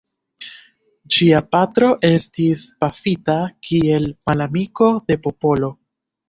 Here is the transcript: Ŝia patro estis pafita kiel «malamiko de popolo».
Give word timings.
Ŝia 1.15 1.41
patro 1.55 1.89
estis 2.09 2.63
pafita 2.85 3.37
kiel 3.69 4.09
«malamiko 4.31 4.89
de 5.13 5.21
popolo». 5.29 5.71